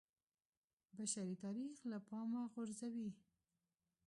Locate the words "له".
1.91-1.97